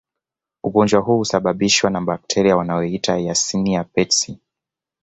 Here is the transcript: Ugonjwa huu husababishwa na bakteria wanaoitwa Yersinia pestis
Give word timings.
Ugonjwa 0.63 1.01
huu 1.01 1.17
husababishwa 1.17 1.89
na 1.89 2.01
bakteria 2.01 2.57
wanaoitwa 2.57 3.17
Yersinia 3.17 3.83
pestis 3.83 4.37